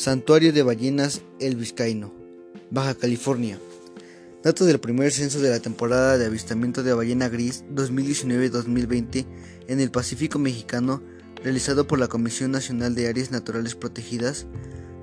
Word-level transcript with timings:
Santuario 0.00 0.50
de 0.54 0.62
Ballenas 0.62 1.20
El 1.40 1.56
Vizcaíno, 1.56 2.10
Baja 2.70 2.94
California. 2.94 3.58
Datos 4.42 4.66
del 4.66 4.80
primer 4.80 5.12
censo 5.12 5.40
de 5.40 5.50
la 5.50 5.60
temporada 5.60 6.16
de 6.16 6.24
avistamiento 6.24 6.82
de 6.82 6.94
ballena 6.94 7.28
gris 7.28 7.66
2019-2020 7.74 9.26
en 9.68 9.78
el 9.78 9.90
Pacífico 9.90 10.38
mexicano, 10.38 11.02
realizado 11.44 11.86
por 11.86 11.98
la 11.98 12.08
Comisión 12.08 12.50
Nacional 12.50 12.94
de 12.94 13.08
Áreas 13.08 13.30
Naturales 13.30 13.74
Protegidas, 13.74 14.46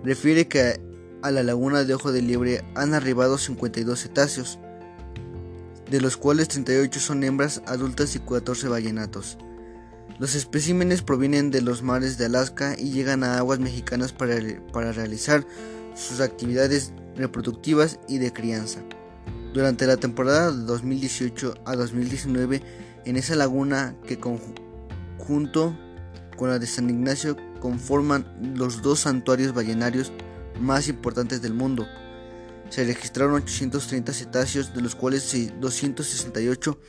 refiere 0.03 0.47
que 0.47 0.81
a 1.21 1.29
la 1.29 1.43
laguna 1.43 1.83
de 1.83 1.93
Ojo 1.93 2.11
de 2.11 2.23
Liebre 2.23 2.65
han 2.73 2.95
arribado 2.95 3.37
52 3.37 3.99
cetáceos, 3.99 4.57
de 5.91 6.01
los 6.01 6.17
cuales 6.17 6.47
38 6.47 6.99
son 6.99 7.23
hembras 7.23 7.61
adultas 7.67 8.15
y 8.15 8.19
14 8.19 8.67
ballenatos. 8.67 9.37
Los 10.19 10.33
especímenes 10.33 11.03
provienen 11.03 11.51
de 11.51 11.61
los 11.61 11.83
mares 11.83 12.17
de 12.17 12.25
Alaska 12.25 12.75
y 12.77 12.89
llegan 12.89 13.23
a 13.23 13.37
aguas 13.37 13.59
mexicanas 13.59 14.13
para, 14.13 14.35
para, 14.73 14.91
realizar 14.91 15.45
sus 15.95 16.21
actividades 16.21 16.91
reproductivas 17.15 17.99
y 18.07 18.17
de 18.17 18.33
crianza. 18.33 18.79
Durante 19.53 19.85
la 19.85 19.97
temporada 19.97 20.51
de 20.51 20.63
2018 20.63 21.53
a 21.65 21.75
2019, 21.75 22.63
en 23.05 23.15
esa 23.15 23.35
laguna 23.35 23.95
que 24.07 24.19
junto 25.19 25.77
con 26.35 26.49
la 26.49 26.57
de 26.57 26.65
San 26.65 26.89
Ignacio 26.89 27.37
conforman 27.59 28.55
los 28.55 28.81
dos 28.81 29.01
santuarios 29.01 29.53
ballenarios 29.53 30.11
más 30.59 30.87
importantes 30.87 31.43
del 31.43 31.53
mundo. 31.53 31.85
Se 32.69 32.83
registraron 32.83 33.35
830 33.35 34.13
cetáceos, 34.13 34.73
de 34.73 34.81
los 34.81 34.95
cuales 34.95 35.31
268 35.59 36.79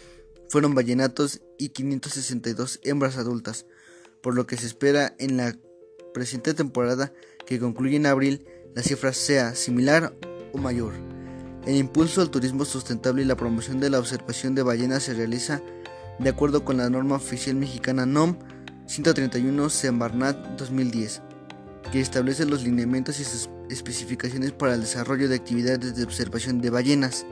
fueron 0.49 0.75
ballenatos 0.75 1.41
y 1.59 1.71
562 1.71 2.81
hembras 2.83 3.17
adultas, 3.17 3.67
por 4.23 4.35
lo 4.35 4.47
que 4.47 4.57
se 4.57 4.67
espera 4.67 5.15
en 5.19 5.37
la 5.37 5.57
presente 6.15 6.55
temporada 6.55 7.13
que 7.47 7.59
concluye 7.59 7.97
en 7.97 8.07
abril 8.07 8.47
la 8.75 8.83
cifra 8.83 9.13
sea 9.13 9.55
similar 9.55 10.15
o 10.53 10.59
mayor. 10.59 10.95
El 11.67 11.77
impulso 11.77 12.21
al 12.21 12.31
turismo 12.31 12.65
sustentable 12.65 13.23
y 13.23 13.27
la 13.27 13.37
promoción 13.37 13.81
de 13.81 13.91
la 13.91 13.99
observación 13.99 14.55
de 14.55 14.63
ballenas 14.63 15.03
se 15.03 15.15
realiza 15.15 15.63
de 16.19 16.31
acuerdo 16.31 16.65
con 16.65 16.79
la 16.79 16.91
norma 16.91 17.17
oficial 17.17 17.57
mexicana 17.57 18.07
NOM 18.07 18.39
131 18.87 19.69
Semarnat 19.69 20.37
2010, 20.59 21.23
que 21.93 22.01
establece 22.01 22.47
los 22.47 22.63
lineamientos 22.65 23.21
y 23.21 23.25
sus 23.25 23.51
especificaciones 23.69 24.53
para 24.53 24.75
el 24.75 24.81
desarrollo 24.81 25.29
de 25.29 25.37
actividades 25.37 25.95
de 25.95 26.05
observación 26.05 26.61
de 26.61 26.71
ballenas 26.71 27.27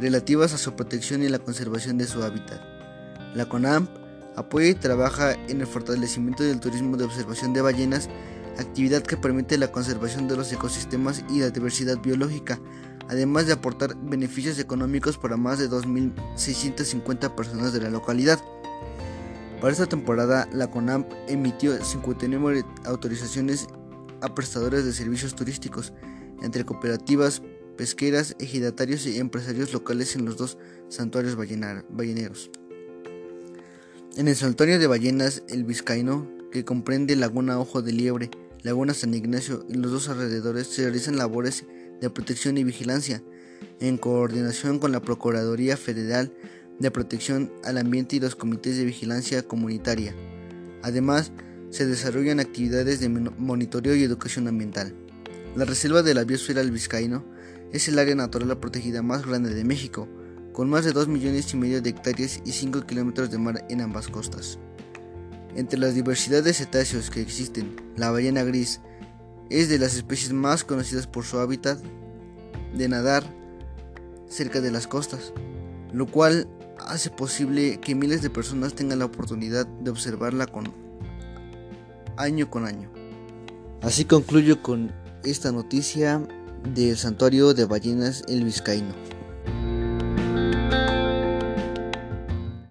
relativas 0.00 0.54
a 0.54 0.58
su 0.58 0.74
protección 0.74 1.22
y 1.22 1.28
la 1.28 1.38
conservación 1.38 1.98
de 1.98 2.06
su 2.06 2.22
hábitat. 2.22 2.60
La 3.34 3.48
CONAMP 3.48 3.88
apoya 4.36 4.68
y 4.68 4.74
trabaja 4.74 5.32
en 5.48 5.60
el 5.60 5.66
fortalecimiento 5.66 6.44
del 6.44 6.60
turismo 6.60 6.96
de 6.96 7.04
observación 7.04 7.52
de 7.52 7.60
ballenas, 7.60 8.08
actividad 8.58 9.02
que 9.02 9.16
permite 9.16 9.58
la 9.58 9.72
conservación 9.72 10.28
de 10.28 10.36
los 10.36 10.52
ecosistemas 10.52 11.24
y 11.28 11.40
la 11.40 11.50
diversidad 11.50 11.98
biológica, 11.98 12.60
además 13.08 13.46
de 13.46 13.54
aportar 13.54 13.96
beneficios 13.96 14.58
económicos 14.58 15.18
para 15.18 15.36
más 15.36 15.58
de 15.58 15.68
2.650 15.68 17.34
personas 17.34 17.72
de 17.72 17.80
la 17.80 17.90
localidad. 17.90 18.38
Para 19.60 19.72
esta 19.72 19.86
temporada, 19.86 20.48
la 20.52 20.70
CONAMP 20.70 21.10
emitió 21.26 21.82
59 21.82 22.64
autorizaciones 22.84 23.66
a 24.20 24.34
prestadores 24.34 24.84
de 24.84 24.92
servicios 24.92 25.34
turísticos, 25.34 25.92
entre 26.42 26.64
cooperativas, 26.64 27.42
pesqueras, 27.78 28.34
ejidatarios 28.40 29.06
y 29.06 29.18
empresarios 29.18 29.72
locales 29.72 30.16
en 30.16 30.26
los 30.26 30.36
dos 30.36 30.58
santuarios 30.88 31.36
balleneros. 31.36 32.50
En 34.16 34.26
el 34.26 34.34
santuario 34.34 34.80
de 34.80 34.88
ballenas 34.88 35.44
El 35.48 35.62
Vizcaíno, 35.62 36.28
que 36.50 36.64
comprende 36.64 37.14
Laguna 37.14 37.58
Ojo 37.60 37.80
de 37.80 37.92
Liebre, 37.92 38.30
Laguna 38.64 38.94
San 38.94 39.14
Ignacio 39.14 39.64
y 39.68 39.74
los 39.74 39.92
dos 39.92 40.08
alrededores, 40.08 40.66
se 40.66 40.82
realizan 40.82 41.16
labores 41.16 41.64
de 42.00 42.10
protección 42.10 42.58
y 42.58 42.64
vigilancia, 42.64 43.22
en 43.78 43.96
coordinación 43.96 44.80
con 44.80 44.90
la 44.90 45.00
Procuraduría 45.00 45.76
Federal 45.76 46.32
de 46.80 46.90
Protección 46.90 47.52
al 47.62 47.78
Ambiente 47.78 48.16
y 48.16 48.20
los 48.20 48.34
comités 48.34 48.76
de 48.76 48.84
vigilancia 48.84 49.44
comunitaria. 49.44 50.16
Además, 50.82 51.30
se 51.70 51.86
desarrollan 51.86 52.40
actividades 52.40 52.98
de 52.98 53.08
monitoreo 53.08 53.94
y 53.94 54.02
educación 54.02 54.48
ambiental. 54.48 54.94
La 55.54 55.64
Reserva 55.64 56.02
de 56.02 56.14
la 56.14 56.24
Biosfera 56.24 56.60
El 56.60 56.72
Vizcaíno 56.72 57.37
es 57.72 57.88
el 57.88 57.98
área 57.98 58.14
natural 58.14 58.58
protegida 58.58 59.02
más 59.02 59.26
grande 59.26 59.54
de 59.54 59.64
México, 59.64 60.08
con 60.52 60.68
más 60.70 60.84
de 60.84 60.92
2 60.92 61.08
millones 61.08 61.52
y 61.52 61.56
medio 61.56 61.80
de 61.82 61.90
hectáreas 61.90 62.40
y 62.44 62.52
5 62.52 62.86
kilómetros 62.86 63.30
de 63.30 63.38
mar 63.38 63.64
en 63.68 63.80
ambas 63.80 64.08
costas. 64.08 64.58
Entre 65.54 65.78
las 65.78 65.94
diversidades 65.94 66.44
de 66.44 66.54
cetáceos 66.54 67.10
que 67.10 67.20
existen, 67.20 67.76
la 67.96 68.10
ballena 68.10 68.42
gris 68.44 68.80
es 69.50 69.68
de 69.68 69.78
las 69.78 69.94
especies 69.94 70.32
más 70.32 70.64
conocidas 70.64 71.06
por 71.06 71.24
su 71.24 71.38
hábitat 71.38 71.78
de 72.74 72.88
nadar 72.88 73.24
cerca 74.28 74.60
de 74.60 74.70
las 74.70 74.86
costas, 74.86 75.32
lo 75.92 76.06
cual 76.06 76.48
hace 76.78 77.10
posible 77.10 77.80
que 77.80 77.94
miles 77.94 78.22
de 78.22 78.30
personas 78.30 78.74
tengan 78.74 78.98
la 78.98 79.06
oportunidad 79.06 79.66
de 79.66 79.90
observarla 79.90 80.46
con 80.46 80.72
año 82.16 82.50
con 82.50 82.66
año. 82.66 82.90
Así 83.80 84.04
concluyo 84.04 84.62
con 84.62 84.92
esta 85.24 85.52
noticia 85.52 86.22
del 86.74 86.96
santuario 86.96 87.54
de 87.54 87.64
ballenas 87.64 88.22
El 88.28 88.44
Vizcaíno. 88.44 89.17